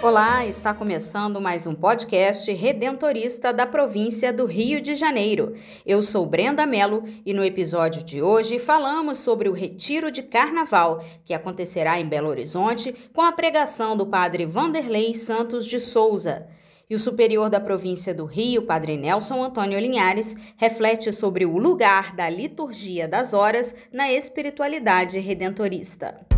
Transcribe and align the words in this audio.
Olá, 0.00 0.46
está 0.46 0.72
começando 0.72 1.40
mais 1.40 1.66
um 1.66 1.74
podcast 1.74 2.52
redentorista 2.52 3.52
da 3.52 3.66
província 3.66 4.32
do 4.32 4.46
Rio 4.46 4.80
de 4.80 4.94
Janeiro. 4.94 5.56
Eu 5.84 6.04
sou 6.04 6.24
Brenda 6.24 6.64
Mello 6.64 7.02
e 7.26 7.34
no 7.34 7.44
episódio 7.44 8.04
de 8.04 8.22
hoje 8.22 8.60
falamos 8.60 9.18
sobre 9.18 9.48
o 9.48 9.52
retiro 9.52 10.12
de 10.12 10.22
carnaval 10.22 11.04
que 11.24 11.34
acontecerá 11.34 11.98
em 11.98 12.08
Belo 12.08 12.28
Horizonte 12.28 12.94
com 13.12 13.22
a 13.22 13.32
pregação 13.32 13.96
do 13.96 14.06
padre 14.06 14.46
Vanderlei 14.46 15.14
Santos 15.14 15.66
de 15.66 15.80
Souza. 15.80 16.46
E 16.88 16.94
o 16.94 16.98
superior 16.98 17.50
da 17.50 17.58
província 17.58 18.14
do 18.14 18.24
Rio, 18.24 18.62
padre 18.62 18.96
Nelson 18.96 19.42
Antônio 19.42 19.80
Linhares, 19.80 20.32
reflete 20.56 21.10
sobre 21.12 21.44
o 21.44 21.58
lugar 21.58 22.14
da 22.14 22.30
liturgia 22.30 23.08
das 23.08 23.34
horas 23.34 23.74
na 23.92 24.12
espiritualidade 24.12 25.18
redentorista. 25.18 26.37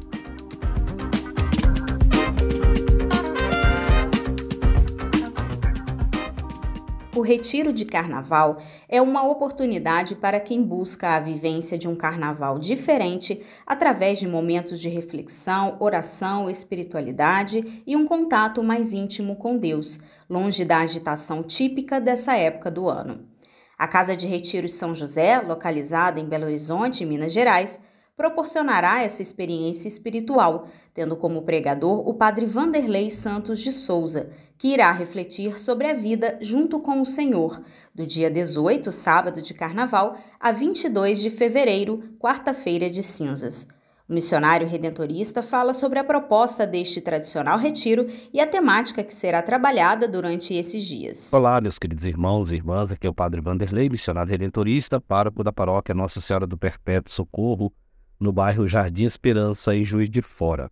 O 7.21 7.23
retiro 7.23 7.71
de 7.71 7.85
carnaval 7.85 8.57
é 8.89 8.99
uma 8.99 9.21
oportunidade 9.21 10.15
para 10.15 10.39
quem 10.39 10.63
busca 10.63 11.09
a 11.09 11.19
vivência 11.19 11.77
de 11.77 11.87
um 11.87 11.95
carnaval 11.95 12.57
diferente 12.57 13.45
através 13.63 14.17
de 14.17 14.27
momentos 14.27 14.81
de 14.81 14.89
reflexão, 14.89 15.77
oração, 15.79 16.49
espiritualidade 16.49 17.83
e 17.85 17.95
um 17.95 18.07
contato 18.07 18.63
mais 18.63 18.91
íntimo 18.91 19.35
com 19.35 19.55
Deus, 19.55 19.99
longe 20.27 20.65
da 20.65 20.79
agitação 20.79 21.43
típica 21.43 22.01
dessa 22.01 22.35
época 22.35 22.71
do 22.71 22.89
ano. 22.89 23.23
A 23.77 23.87
Casa 23.87 24.17
de 24.17 24.25
Retiros 24.25 24.73
São 24.73 24.95
José, 24.95 25.39
localizada 25.41 26.19
em 26.19 26.25
Belo 26.25 26.45
Horizonte, 26.45 27.05
Minas 27.05 27.31
Gerais, 27.31 27.79
proporcionará 28.15 29.01
essa 29.01 29.21
experiência 29.21 29.87
espiritual, 29.87 30.67
tendo 30.93 31.15
como 31.15 31.41
pregador 31.41 32.07
o 32.07 32.13
padre 32.13 32.45
Vanderlei 32.45 33.09
Santos 33.09 33.59
de 33.61 33.71
Souza, 33.71 34.29
que 34.57 34.67
irá 34.67 34.91
refletir 34.91 35.59
sobre 35.59 35.87
a 35.87 35.93
vida 35.93 36.37
junto 36.41 36.79
com 36.79 37.01
o 37.01 37.05
Senhor, 37.05 37.61
do 37.95 38.05
dia 38.05 38.29
18, 38.29 38.91
sábado 38.91 39.41
de 39.41 39.53
carnaval, 39.53 40.15
a 40.39 40.51
22 40.51 41.19
de 41.19 41.29
fevereiro, 41.29 42.03
quarta-feira 42.19 42.89
de 42.89 43.01
cinzas. 43.01 43.67
O 44.11 44.13
missionário 44.13 44.67
redentorista 44.67 45.41
fala 45.41 45.73
sobre 45.73 45.97
a 45.97 46.03
proposta 46.03 46.67
deste 46.67 46.99
tradicional 46.99 47.57
retiro 47.57 48.07
e 48.33 48.41
a 48.41 48.45
temática 48.45 49.05
que 49.05 49.13
será 49.13 49.41
trabalhada 49.41 50.05
durante 50.05 50.53
esses 50.53 50.83
dias. 50.83 51.31
Olá, 51.33 51.61
meus 51.61 51.79
queridos 51.79 52.03
irmãos 52.05 52.51
e 52.51 52.55
irmãs, 52.55 52.91
aqui 52.91 53.07
é 53.07 53.09
o 53.09 53.13
Padre 53.13 53.39
Vanderlei, 53.39 53.87
missionário 53.87 54.29
redentorista, 54.29 54.99
pároco 54.99 55.45
da 55.45 55.53
paróquia 55.53 55.95
Nossa 55.95 56.19
Senhora 56.19 56.45
do 56.45 56.57
Perpétuo 56.57 57.09
Socorro, 57.09 57.71
no 58.21 58.31
bairro 58.31 58.67
Jardim 58.67 59.03
Esperança, 59.03 59.75
em 59.75 59.83
Juiz 59.83 60.07
de 60.07 60.21
Fora. 60.21 60.69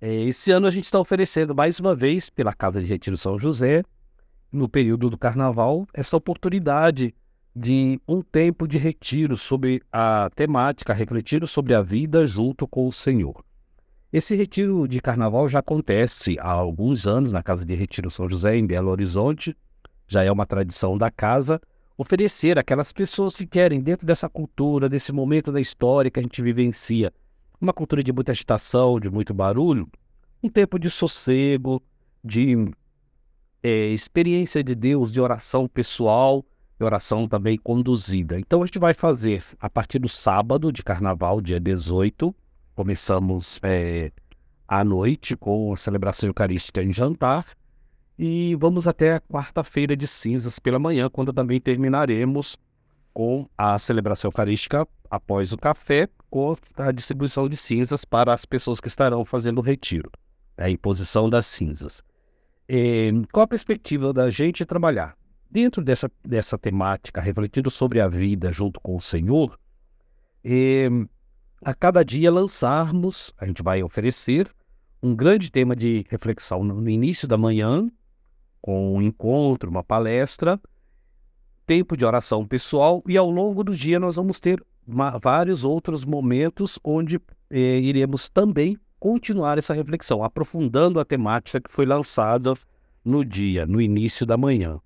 É, 0.00 0.14
esse 0.22 0.52
ano 0.52 0.68
a 0.68 0.70
gente 0.70 0.84
está 0.84 1.00
oferecendo 1.00 1.54
mais 1.54 1.80
uma 1.80 1.94
vez, 1.94 2.30
pela 2.30 2.52
Casa 2.52 2.80
de 2.80 2.86
Retiro 2.86 3.18
São 3.18 3.36
José, 3.36 3.82
no 4.50 4.68
período 4.68 5.10
do 5.10 5.18
Carnaval, 5.18 5.86
essa 5.92 6.16
oportunidade 6.16 7.12
de 7.54 8.00
um 8.06 8.22
tempo 8.22 8.66
de 8.68 8.78
retiro 8.78 9.36
sobre 9.36 9.82
a 9.92 10.30
temática, 10.34 10.94
refletir 10.94 11.46
sobre 11.48 11.74
a 11.74 11.82
vida 11.82 12.26
junto 12.26 12.66
com 12.66 12.86
o 12.86 12.92
Senhor. 12.92 13.44
Esse 14.12 14.36
retiro 14.36 14.86
de 14.86 15.00
Carnaval 15.00 15.48
já 15.48 15.58
acontece 15.58 16.36
há 16.38 16.50
alguns 16.50 17.06
anos 17.06 17.32
na 17.32 17.42
Casa 17.42 17.64
de 17.64 17.74
Retiro 17.74 18.10
São 18.10 18.28
José, 18.28 18.56
em 18.56 18.66
Belo 18.66 18.90
Horizonte, 18.90 19.56
já 20.06 20.22
é 20.22 20.30
uma 20.30 20.46
tradição 20.46 20.96
da 20.96 21.10
casa, 21.10 21.60
oferecer 22.02 22.58
àquelas 22.58 22.92
pessoas 22.92 23.34
que 23.34 23.46
querem, 23.46 23.80
dentro 23.80 24.06
dessa 24.06 24.28
cultura, 24.28 24.88
desse 24.88 25.12
momento 25.12 25.50
da 25.50 25.60
história 25.60 26.10
que 26.10 26.20
a 26.20 26.22
gente 26.22 26.42
vivencia, 26.42 27.12
uma 27.60 27.72
cultura 27.72 28.02
de 28.02 28.12
muita 28.12 28.32
agitação, 28.32 29.00
de 29.00 29.08
muito 29.08 29.32
barulho, 29.32 29.88
um 30.42 30.48
tempo 30.48 30.78
de 30.78 30.90
sossego, 30.90 31.80
de 32.22 32.70
é, 33.62 33.86
experiência 33.86 34.62
de 34.62 34.74
Deus, 34.74 35.12
de 35.12 35.20
oração 35.20 35.68
pessoal, 35.68 36.44
de 36.78 36.84
oração 36.84 37.28
também 37.28 37.56
conduzida. 37.56 38.38
Então 38.38 38.62
a 38.62 38.66
gente 38.66 38.78
vai 38.78 38.92
fazer 38.92 39.44
a 39.60 39.70
partir 39.70 40.00
do 40.00 40.08
sábado 40.08 40.72
de 40.72 40.82
carnaval, 40.82 41.40
dia 41.40 41.60
18, 41.60 42.34
começamos 42.74 43.60
é, 43.62 44.10
à 44.66 44.82
noite 44.82 45.36
com 45.36 45.72
a 45.72 45.76
celebração 45.76 46.28
eucarística 46.28 46.82
em 46.82 46.92
jantar, 46.92 47.46
e 48.18 48.54
vamos 48.56 48.86
até 48.86 49.14
a 49.14 49.20
quarta-feira 49.20 49.96
de 49.96 50.06
cinzas 50.06 50.58
pela 50.58 50.78
manhã, 50.78 51.08
quando 51.08 51.32
também 51.32 51.60
terminaremos 51.60 52.56
com 53.12 53.48
a 53.56 53.78
celebração 53.78 54.28
eucarística 54.28 54.86
após 55.10 55.52
o 55.52 55.58
café, 55.58 56.08
com 56.30 56.56
a 56.76 56.92
distribuição 56.92 57.48
de 57.48 57.56
cinzas 57.56 58.04
para 58.04 58.32
as 58.32 58.44
pessoas 58.44 58.80
que 58.80 58.88
estarão 58.88 59.24
fazendo 59.24 59.58
o 59.58 59.62
retiro, 59.62 60.10
a 60.56 60.70
imposição 60.70 61.28
das 61.28 61.46
cinzas. 61.46 62.02
E, 62.68 63.12
qual 63.30 63.44
a 63.44 63.48
perspectiva 63.48 64.12
da 64.12 64.30
gente 64.30 64.64
trabalhar? 64.64 65.16
Dentro 65.50 65.84
dessa, 65.84 66.10
dessa 66.24 66.56
temática, 66.56 67.20
refletindo 67.20 67.70
sobre 67.70 68.00
a 68.00 68.08
vida 68.08 68.50
junto 68.52 68.80
com 68.80 68.96
o 68.96 69.00
Senhor, 69.00 69.58
e, 70.42 70.88
a 71.62 71.74
cada 71.74 72.02
dia 72.02 72.30
lançarmos, 72.30 73.34
a 73.36 73.46
gente 73.46 73.62
vai 73.62 73.82
oferecer 73.82 74.48
um 75.02 75.14
grande 75.14 75.50
tema 75.50 75.76
de 75.76 76.06
reflexão 76.08 76.64
no 76.64 76.88
início 76.88 77.28
da 77.28 77.36
manhã, 77.36 77.90
com 78.62 78.94
um 78.96 79.02
encontro, 79.02 79.68
uma 79.68 79.82
palestra, 79.82 80.58
tempo 81.66 81.96
de 81.96 82.04
oração 82.04 82.46
pessoal 82.46 83.02
e 83.06 83.16
ao 83.16 83.28
longo 83.28 83.64
do 83.64 83.74
dia 83.76 83.98
nós 83.98 84.16
vamos 84.16 84.38
ter 84.38 84.64
vários 85.20 85.64
outros 85.64 86.04
momentos 86.04 86.78
onde 86.82 87.20
eh, 87.50 87.78
iremos 87.80 88.28
também 88.28 88.76
continuar 88.98 89.58
essa 89.58 89.74
reflexão, 89.74 90.22
aprofundando 90.22 91.00
a 91.00 91.04
temática 91.04 91.60
que 91.60 91.70
foi 91.70 91.84
lançada 91.84 92.54
no 93.04 93.24
dia, 93.24 93.66
no 93.66 93.80
início 93.80 94.24
da 94.24 94.36
manhã. 94.36 94.80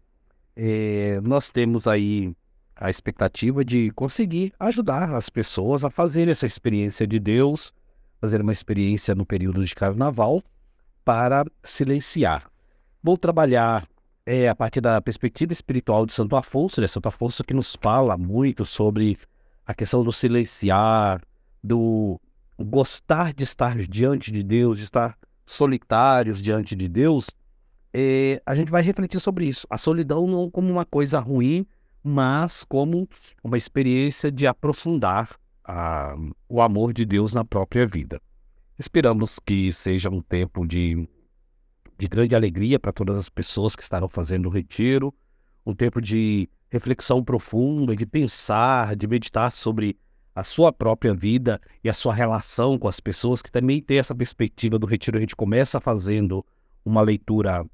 Eh, 0.56 1.20
nós 1.22 1.50
temos 1.50 1.86
aí 1.86 2.34
a 2.74 2.88
expectativa 2.88 3.64
de 3.64 3.90
conseguir 3.90 4.52
ajudar 4.58 5.12
as 5.14 5.28
pessoas 5.28 5.84
a 5.84 5.90
fazer 5.90 6.28
essa 6.28 6.46
experiência 6.46 7.06
de 7.06 7.18
Deus, 7.18 7.72
fazer 8.20 8.40
uma 8.40 8.52
experiência 8.52 9.14
no 9.14 9.26
período 9.26 9.64
de 9.64 9.74
carnaval 9.74 10.42
para 11.04 11.44
silenciar 11.62 12.50
Vou 13.02 13.16
trabalhar 13.16 13.86
é, 14.24 14.48
a 14.48 14.54
partir 14.54 14.80
da 14.80 15.00
perspectiva 15.00 15.52
espiritual 15.52 16.04
de 16.04 16.12
Santo 16.12 16.34
Afonso, 16.34 16.80
né? 16.80 16.86
Santo 16.86 17.06
Afonso 17.06 17.44
que 17.44 17.54
nos 17.54 17.76
fala 17.80 18.16
muito 18.16 18.66
sobre 18.66 19.16
a 19.64 19.72
questão 19.72 20.02
do 20.02 20.12
silenciar, 20.12 21.22
do 21.62 22.20
gostar 22.58 23.32
de 23.32 23.44
estar 23.44 23.76
diante 23.76 24.32
de 24.32 24.42
Deus, 24.42 24.78
de 24.78 24.84
estar 24.84 25.16
solitários 25.44 26.42
diante 26.42 26.74
de 26.74 26.88
Deus. 26.88 27.30
É, 27.94 28.42
a 28.44 28.54
gente 28.54 28.70
vai 28.70 28.82
refletir 28.82 29.20
sobre 29.20 29.46
isso. 29.46 29.66
A 29.70 29.78
solidão 29.78 30.26
não 30.26 30.50
como 30.50 30.70
uma 30.70 30.84
coisa 30.84 31.18
ruim, 31.18 31.66
mas 32.02 32.64
como 32.64 33.08
uma 33.42 33.56
experiência 33.56 34.30
de 34.30 34.46
aprofundar 34.46 35.30
a, 35.64 36.16
o 36.48 36.60
amor 36.60 36.92
de 36.92 37.04
Deus 37.04 37.32
na 37.32 37.44
própria 37.44 37.86
vida. 37.86 38.20
Esperamos 38.78 39.38
que 39.38 39.72
seja 39.72 40.10
um 40.10 40.20
tempo 40.20 40.66
de 40.66 41.08
de 41.98 42.06
grande 42.06 42.34
alegria 42.34 42.78
para 42.78 42.92
todas 42.92 43.16
as 43.16 43.28
pessoas 43.28 43.74
que 43.74 43.82
estarão 43.82 44.08
fazendo 44.08 44.46
o 44.46 44.50
retiro, 44.50 45.14
um 45.64 45.74
tempo 45.74 46.00
de 46.00 46.48
reflexão 46.68 47.22
profunda, 47.24 47.96
de 47.96 48.04
pensar, 48.04 48.94
de 48.94 49.06
meditar 49.06 49.50
sobre 49.50 49.98
a 50.34 50.44
sua 50.44 50.70
própria 50.70 51.14
vida 51.14 51.60
e 51.82 51.88
a 51.88 51.94
sua 51.94 52.12
relação 52.12 52.78
com 52.78 52.88
as 52.88 53.00
pessoas, 53.00 53.40
que 53.40 53.50
também 53.50 53.80
tem 53.80 53.98
essa 53.98 54.14
perspectiva 54.14 54.78
do 54.78 54.86
retiro. 54.86 55.16
A 55.16 55.20
gente 55.20 55.34
começa 55.34 55.80
fazendo 55.80 56.44
uma 56.84 57.00
leitura 57.00 57.64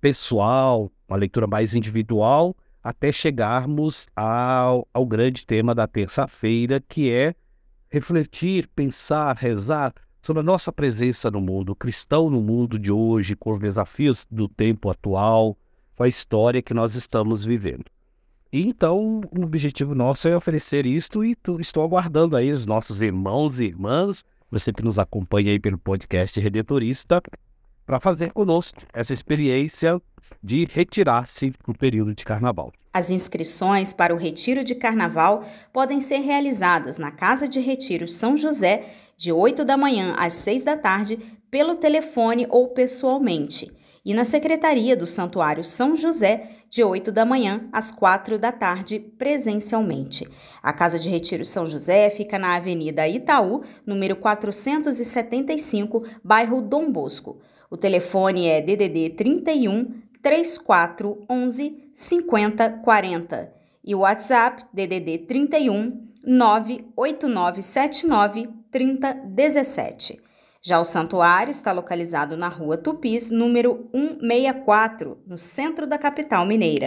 pessoal, 0.00 0.92
uma 1.08 1.16
leitura 1.16 1.46
mais 1.46 1.74
individual, 1.74 2.56
até 2.82 3.10
chegarmos 3.10 4.06
ao, 4.14 4.86
ao 4.92 5.04
grande 5.04 5.44
tema 5.44 5.74
da 5.74 5.86
terça-feira, 5.88 6.80
que 6.80 7.10
é 7.10 7.34
refletir, 7.90 8.68
pensar, 8.68 9.34
rezar 9.36 9.92
sobre 10.24 10.40
a 10.40 10.42
nossa 10.42 10.72
presença 10.72 11.30
no 11.30 11.38
mundo, 11.38 11.76
cristão 11.76 12.30
no 12.30 12.40
mundo 12.40 12.78
de 12.78 12.90
hoje, 12.90 13.36
com 13.36 13.52
os 13.52 13.58
desafios 13.58 14.26
do 14.30 14.48
tempo 14.48 14.88
atual, 14.88 15.54
com 15.94 16.02
a 16.02 16.08
história 16.08 16.62
que 16.62 16.72
nós 16.72 16.94
estamos 16.94 17.44
vivendo. 17.44 17.84
Então, 18.50 19.20
o 19.36 19.42
objetivo 19.42 19.94
nosso 19.94 20.26
é 20.26 20.34
oferecer 20.34 20.86
isto 20.86 21.22
e 21.22 21.36
estou 21.60 21.84
aguardando 21.84 22.36
aí 22.36 22.50
os 22.50 22.64
nossos 22.64 23.02
irmãos 23.02 23.58
e 23.58 23.66
irmãs, 23.66 24.24
você 24.50 24.72
que 24.72 24.82
nos 24.82 24.98
acompanha 24.98 25.52
aí 25.52 25.60
pelo 25.60 25.76
podcast 25.76 26.40
Redentorista, 26.40 27.20
para 27.84 28.00
fazer 28.00 28.32
conosco 28.32 28.80
essa 28.94 29.12
experiência 29.12 30.00
de 30.42 30.64
retirar-se 30.64 31.52
no 31.68 31.76
período 31.76 32.14
de 32.14 32.24
carnaval. 32.24 32.72
As 32.94 33.10
inscrições 33.10 33.92
para 33.92 34.14
o 34.14 34.16
retiro 34.16 34.62
de 34.62 34.72
carnaval 34.72 35.42
podem 35.72 36.00
ser 36.00 36.18
realizadas 36.18 36.96
na 36.96 37.10
Casa 37.10 37.48
de 37.48 37.58
Retiro 37.58 38.06
São 38.06 38.36
José, 38.36 38.84
de 39.16 39.32
8 39.32 39.64
da 39.64 39.76
manhã 39.76 40.14
às 40.16 40.34
6 40.34 40.62
da 40.62 40.76
tarde, 40.76 41.18
pelo 41.50 41.74
telefone 41.74 42.46
ou 42.48 42.68
pessoalmente, 42.68 43.68
e 44.04 44.14
na 44.14 44.24
Secretaria 44.24 44.96
do 44.96 45.08
Santuário 45.08 45.64
São 45.64 45.96
José, 45.96 46.50
de 46.70 46.84
8 46.84 47.10
da 47.10 47.24
manhã 47.24 47.68
às 47.72 47.90
4 47.90 48.38
da 48.38 48.52
tarde, 48.52 49.00
presencialmente. 49.00 50.28
A 50.62 50.72
Casa 50.72 50.96
de 50.96 51.10
Retiro 51.10 51.44
São 51.44 51.66
José 51.66 52.08
fica 52.10 52.38
na 52.38 52.54
Avenida 52.54 53.08
Itaú, 53.08 53.62
número 53.84 54.14
475, 54.14 56.04
bairro 56.22 56.62
Dom 56.62 56.92
Bosco. 56.92 57.40
O 57.68 57.76
telefone 57.76 58.46
é 58.46 58.60
DDD 58.60 59.16
31 59.16 59.94
3411 60.22 61.83
5040 61.94 63.52
e 63.84 63.94
o 63.94 64.00
WhatsApp 64.00 64.64
DDD 64.72 65.26
31 65.26 66.08
98979 66.26 68.48
3017. 68.70 70.20
Já 70.60 70.78
o 70.80 70.84
santuário 70.84 71.50
está 71.50 71.72
localizado 71.72 72.36
na 72.36 72.48
Rua 72.48 72.76
Tupis, 72.78 73.30
número 73.30 73.88
164, 73.92 75.18
no 75.26 75.36
centro 75.36 75.86
da 75.86 75.98
capital 75.98 76.46
mineira. 76.46 76.86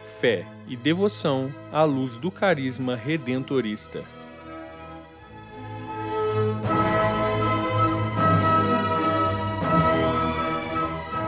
fé 0.21 0.45
e 0.67 0.77
devoção 0.77 1.51
à 1.71 1.83
luz 1.83 2.15
do 2.19 2.29
carisma 2.29 2.95
redentorista. 2.95 4.03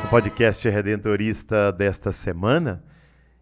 No 0.04 0.10
podcast 0.12 0.70
redentorista 0.70 1.72
desta 1.72 2.12
semana, 2.12 2.84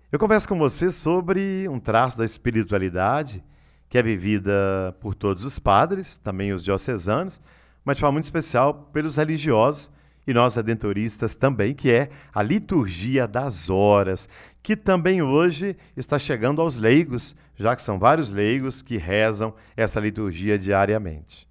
eu 0.09 0.18
converso 0.18 0.48
com 0.48 0.57
você 0.57 0.89
sobre 0.89 1.68
um 1.68 1.81
traço 1.81 2.18
da 2.18 2.24
espiritualidade 2.24 3.44
que 3.89 3.97
é 3.97 4.01
vivida 4.01 4.95
por 5.01 5.13
todos 5.13 5.44
os 5.44 5.59
padres, 5.59 6.15
também 6.15 6.54
os 6.54 6.63
diocesanos, 6.63 7.42
mas 7.83 7.97
de 7.97 8.00
forma 8.00 8.13
muito 8.13 8.24
especial 8.24 8.89
pelos 8.94 9.18
religiosos 9.18 9.92
e 10.25 10.33
nós 10.33 10.56
redentoristas 10.56 11.36
também, 11.36 11.74
que 11.74 11.92
é 11.92 12.09
a 12.33 12.42
liturgia 12.42 13.27
das 13.27 13.69
horas, 13.69 14.30
que 14.63 14.75
também 14.75 15.22
hoje 15.22 15.75
está 15.98 16.19
chegando 16.19 16.62
aos 16.62 16.78
leigos, 16.78 17.36
já 17.56 17.75
que 17.75 17.81
são 17.81 17.98
vários 17.98 18.31
leigos 18.31 18.81
que 18.81 18.98
rezam 18.98 19.54
essa 19.75 20.00
liturgia 20.00 20.58
diariamente. 20.58 21.50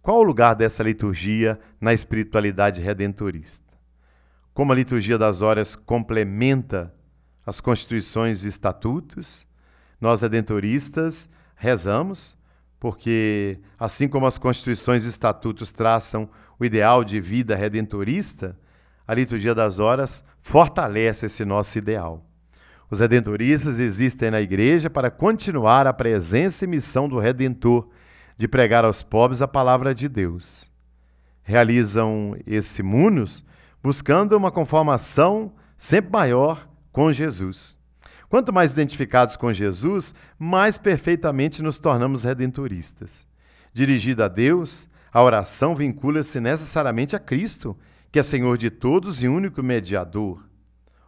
Qual 0.00 0.18
o 0.18 0.24
lugar 0.24 0.54
dessa 0.54 0.82
liturgia 0.82 1.58
na 1.80 1.94
espiritualidade 1.94 2.80
redentorista? 2.80 3.72
Como 4.52 4.72
a 4.72 4.74
liturgia 4.74 5.16
das 5.16 5.40
horas 5.40 5.76
complementa 5.76 6.92
as 7.46 7.60
constituições 7.60 8.44
e 8.44 8.48
estatutos, 8.48 9.46
nós 10.00 10.20
redentoristas 10.20 11.30
rezamos, 11.54 12.36
porque 12.80 13.60
assim 13.78 14.08
como 14.08 14.26
as 14.26 14.36
constituições 14.36 15.04
e 15.04 15.08
estatutos 15.08 15.70
traçam 15.70 16.28
o 16.58 16.64
ideal 16.64 17.04
de 17.04 17.20
vida 17.20 17.54
redentorista, 17.54 18.58
a 19.06 19.14
liturgia 19.14 19.54
das 19.54 19.78
horas 19.78 20.24
fortalece 20.40 21.26
esse 21.26 21.44
nosso 21.44 21.78
ideal. 21.78 22.26
Os 22.92 23.00
redentoristas 23.00 23.78
existem 23.78 24.30
na 24.30 24.38
igreja 24.38 24.90
para 24.90 25.10
continuar 25.10 25.86
a 25.86 25.94
presença 25.94 26.66
e 26.66 26.68
missão 26.68 27.08
do 27.08 27.18
Redentor 27.18 27.88
de 28.36 28.46
pregar 28.46 28.84
aos 28.84 29.02
pobres 29.02 29.40
a 29.40 29.48
palavra 29.48 29.94
de 29.94 30.10
Deus. 30.10 30.70
Realizam 31.42 32.36
esse 32.46 32.82
munus 32.82 33.42
buscando 33.82 34.36
uma 34.36 34.50
conformação 34.50 35.54
sempre 35.74 36.12
maior 36.12 36.68
com 36.92 37.10
Jesus. 37.10 37.78
Quanto 38.28 38.52
mais 38.52 38.72
identificados 38.72 39.36
com 39.36 39.50
Jesus, 39.54 40.14
mais 40.38 40.76
perfeitamente 40.76 41.62
nos 41.62 41.78
tornamos 41.78 42.24
redentoristas. 42.24 43.26
Dirigido 43.72 44.22
a 44.22 44.28
Deus, 44.28 44.86
a 45.10 45.22
oração 45.22 45.74
vincula-se 45.74 46.38
necessariamente 46.40 47.16
a 47.16 47.18
Cristo, 47.18 47.74
que 48.10 48.18
é 48.18 48.22
Senhor 48.22 48.58
de 48.58 48.68
todos 48.68 49.22
e 49.22 49.28
único 49.28 49.62
mediador. 49.62 50.44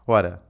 Ora, 0.07 0.44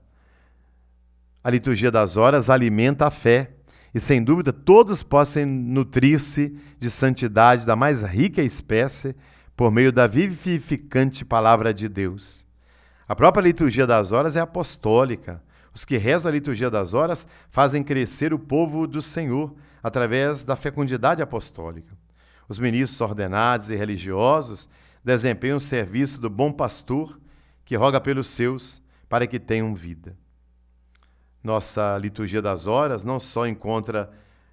a 1.45 1.51
liturgia 1.51 1.91
das 1.91 2.17
horas 2.17 2.49
alimenta 2.49 3.05
a 3.05 3.11
fé, 3.11 3.51
e 3.93 3.99
sem 3.99 4.23
dúvida 4.23 4.51
todos 4.51 5.03
possam 5.03 5.45
nutrir-se 5.45 6.57
de 6.79 6.89
santidade 6.89 7.67
da 7.67 7.75
mais 7.75 8.01
rica 8.01 8.41
espécie 8.41 9.15
por 9.55 9.71
meio 9.71 9.91
da 9.91 10.07
vivificante 10.07 11.23
palavra 11.23 11.71
de 11.71 11.87
Deus. 11.87 12.47
A 13.07 13.15
própria 13.15 13.43
liturgia 13.43 13.85
das 13.85 14.11
horas 14.11 14.35
é 14.35 14.39
apostólica. 14.39 15.39
Os 15.71 15.85
que 15.85 15.97
rezam 15.97 16.31
a 16.31 16.33
liturgia 16.33 16.71
das 16.71 16.95
horas 16.95 17.27
fazem 17.51 17.83
crescer 17.83 18.33
o 18.33 18.39
povo 18.39 18.87
do 18.87 18.99
Senhor 18.99 19.53
através 19.83 20.43
da 20.43 20.55
fecundidade 20.55 21.21
apostólica. 21.21 21.95
Os 22.49 22.57
ministros 22.57 22.99
ordenados 22.99 23.69
e 23.69 23.75
religiosos 23.75 24.67
desempenham 25.03 25.57
o 25.57 25.61
serviço 25.61 26.19
do 26.19 26.27
bom 26.27 26.51
pastor 26.51 27.19
que 27.63 27.75
roga 27.75 28.01
pelos 28.01 28.29
seus 28.29 28.81
para 29.07 29.27
que 29.27 29.39
tenham 29.39 29.75
vida. 29.75 30.17
Nossa 31.45 31.97
liturgia 31.97 32.41
das 32.41 32.67
horas 32.67 33.05
não 33.05 33.19
só 33.19 33.47
encontra 33.47 34.11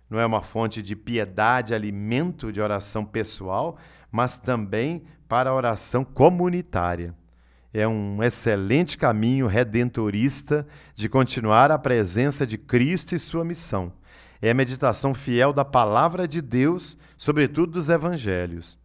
não 0.08 0.20
é 0.20 0.26
uma 0.26 0.42
fonte 0.42 0.82
de 0.82 0.94
piedade, 0.94 1.72
alimento 1.72 2.52
de 2.52 2.61
oração 2.61 3.02
pessoal, 3.02 3.78
mas 4.11 4.37
também 4.37 5.02
para 5.26 5.49
a 5.49 5.54
oração 5.54 6.04
comunitária. 6.04 7.14
É 7.72 7.88
um 7.88 8.22
excelente 8.22 8.99
caminho 8.99 9.46
redentorista 9.46 10.66
de 10.94 11.08
continuar 11.08 11.70
a 11.70 11.78
presença 11.78 12.46
de 12.46 12.58
Cristo 12.58 13.14
e 13.14 13.18
sua 13.18 13.42
missão 13.42 13.94
é 14.42 14.50
a 14.50 14.54
meditação 14.54 15.14
fiel 15.14 15.52
da 15.52 15.64
palavra 15.64 16.26
de 16.26 16.42
Deus, 16.42 16.99
sobretudo 17.16 17.75
dos 17.75 17.88
evangelhos. 17.88 18.76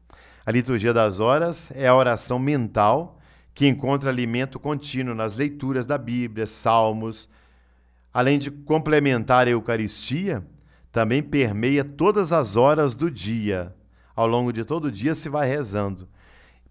A 0.45 0.51
liturgia 0.51 0.93
das 0.93 1.19
horas 1.19 1.71
é 1.73 1.87
a 1.87 1.95
oração 1.95 2.37
mental 2.37 3.19
que 3.55 3.67
encontra 3.67 4.11
alimento 4.11 4.59
contínuo 4.59 5.15
nas 5.15 5.35
leituras 5.35 5.83
da 5.83 5.97
Bíblia, 5.97 6.45
salmos, 6.45 7.27
além 8.17 8.39
de 8.39 8.49
complementar 8.49 9.45
a 9.45 9.51
Eucaristia, 9.51 10.43
também 10.91 11.21
permeia 11.21 11.83
todas 11.83 12.33
as 12.33 12.55
horas 12.55 12.95
do 12.95 13.11
dia. 13.11 13.75
Ao 14.15 14.25
longo 14.25 14.51
de 14.51 14.65
todo 14.65 14.85
o 14.85 14.91
dia 14.91 15.13
se 15.13 15.29
vai 15.29 15.47
rezando. 15.47 16.09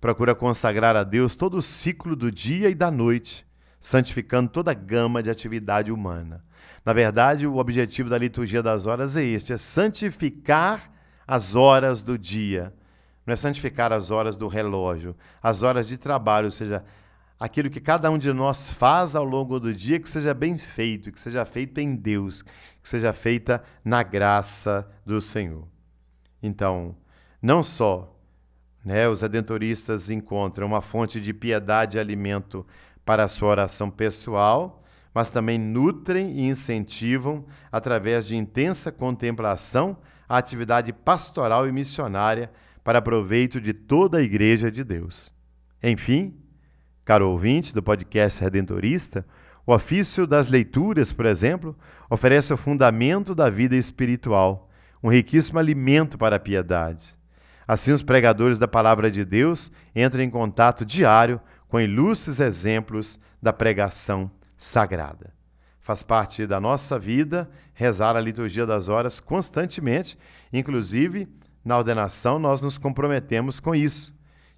Procura 0.00 0.34
consagrar 0.34 0.96
a 0.96 1.04
Deus 1.04 1.36
todo 1.36 1.56
o 1.56 1.62
ciclo 1.62 2.16
do 2.16 2.32
dia 2.32 2.68
e 2.68 2.74
da 2.74 2.90
noite, 2.90 3.46
santificando 3.78 4.50
toda 4.50 4.72
a 4.72 4.74
gama 4.74 5.22
de 5.22 5.30
atividade 5.30 5.92
humana. 5.92 6.44
Na 6.84 6.92
verdade, 6.92 7.46
o 7.46 7.58
objetivo 7.58 8.10
da 8.10 8.18
liturgia 8.18 8.60
das 8.60 8.84
horas 8.84 9.16
é 9.16 9.22
este: 9.22 9.52
é 9.52 9.56
santificar 9.56 10.90
as 11.28 11.54
horas 11.54 12.02
do 12.02 12.18
dia. 12.18 12.74
Não 13.24 13.32
é 13.32 13.36
santificar 13.36 13.92
as 13.92 14.10
horas 14.10 14.36
do 14.36 14.48
relógio, 14.48 15.14
as 15.40 15.62
horas 15.62 15.86
de 15.86 15.96
trabalho, 15.96 16.46
ou 16.46 16.52
seja, 16.52 16.82
aquilo 17.38 17.70
que 17.70 17.80
cada 17.80 18.10
um 18.10 18.18
de 18.18 18.32
nós 18.32 18.68
faz 18.68 19.14
ao 19.14 19.24
longo 19.24 19.60
do 19.60 19.72
dia, 19.74 20.00
que 20.00 20.08
seja 20.08 20.32
bem 20.32 20.56
feito, 20.56 21.12
que 21.12 21.20
seja 21.20 21.44
feito 21.44 21.78
em 21.78 21.94
Deus, 21.94 22.42
que 22.42 22.88
seja 22.88 23.12
feita 23.12 23.62
na 23.84 24.02
graça 24.02 24.88
do 25.04 25.20
Senhor. 25.20 25.66
Então, 26.42 26.96
não 27.40 27.62
só 27.62 28.16
né, 28.84 29.08
os 29.08 29.20
redentoristas 29.20 30.08
encontram 30.08 30.66
uma 30.66 30.80
fonte 30.80 31.20
de 31.20 31.34
piedade 31.34 31.96
e 31.96 32.00
alimento 32.00 32.64
para 33.04 33.24
a 33.24 33.28
sua 33.28 33.48
oração 33.48 33.90
pessoal, 33.90 34.82
mas 35.12 35.30
também 35.30 35.58
nutrem 35.58 36.38
e 36.38 36.48
incentivam, 36.48 37.44
através 37.72 38.26
de 38.26 38.36
intensa 38.36 38.92
contemplação, 38.92 39.96
a 40.28 40.38
atividade 40.38 40.92
pastoral 40.92 41.66
e 41.66 41.72
missionária 41.72 42.50
para 42.84 43.02
proveito 43.02 43.60
de 43.60 43.72
toda 43.72 44.18
a 44.18 44.22
Igreja 44.22 44.70
de 44.70 44.84
Deus. 44.84 45.32
Enfim, 45.82 46.36
caro 47.06 47.30
ouvinte 47.30 47.72
do 47.72 47.80
podcast 47.80 48.40
Redentorista, 48.40 49.24
o 49.64 49.72
ofício 49.72 50.26
das 50.26 50.48
leituras, 50.48 51.12
por 51.12 51.24
exemplo, 51.24 51.78
oferece 52.10 52.52
o 52.52 52.56
fundamento 52.56 53.32
da 53.32 53.48
vida 53.48 53.76
espiritual, 53.76 54.68
um 55.00 55.08
riquíssimo 55.08 55.60
alimento 55.60 56.18
para 56.18 56.34
a 56.34 56.40
piedade. 56.40 57.16
Assim, 57.66 57.92
os 57.92 58.02
pregadores 58.02 58.58
da 58.58 58.66
palavra 58.66 59.08
de 59.08 59.24
Deus 59.24 59.70
entram 59.94 60.20
em 60.20 60.28
contato 60.28 60.84
diário 60.84 61.40
com 61.68 61.78
ilustres 61.78 62.40
exemplos 62.40 63.20
da 63.40 63.52
pregação 63.52 64.28
sagrada. 64.56 65.32
Faz 65.80 66.02
parte 66.02 66.44
da 66.44 66.58
nossa 66.58 66.98
vida 66.98 67.48
rezar 67.72 68.16
a 68.16 68.20
liturgia 68.20 68.66
das 68.66 68.88
horas 68.88 69.20
constantemente, 69.20 70.18
inclusive 70.52 71.28
na 71.64 71.78
ordenação 71.78 72.40
nós 72.40 72.62
nos 72.62 72.76
comprometemos 72.76 73.60
com 73.60 73.76
isso. 73.76 74.15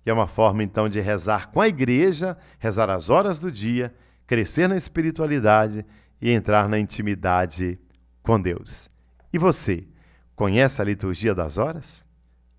É 0.08 0.12
uma 0.12 0.26
forma 0.26 0.62
então 0.62 0.88
de 0.88 1.00
rezar 1.00 1.50
com 1.50 1.60
a 1.60 1.68
igreja, 1.68 2.36
rezar 2.58 2.88
as 2.88 3.10
horas 3.10 3.38
do 3.38 3.52
dia, 3.52 3.94
crescer 4.26 4.66
na 4.66 4.76
espiritualidade 4.76 5.84
e 6.20 6.30
entrar 6.30 6.66
na 6.68 6.78
intimidade 6.78 7.78
com 8.22 8.40
Deus. 8.40 8.88
E 9.32 9.38
você, 9.38 9.86
conhece 10.34 10.80
a 10.80 10.84
liturgia 10.84 11.34
das 11.34 11.58
horas? 11.58 12.06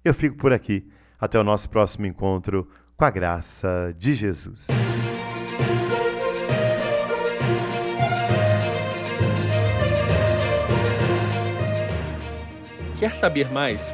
Eu 0.03 0.13
fico 0.13 0.38
por 0.38 0.53
aqui. 0.53 0.88
Até 1.20 1.39
o 1.39 1.44
nosso 1.44 1.70
próximo 1.70 2.06
encontro 2.06 2.70
com 2.96 3.03
a 3.03 3.10
graça 3.10 3.94
de 3.98 4.13
Jesus. 4.13 4.68
Quer 13.00 13.15
saber 13.15 13.51
mais 13.51 13.94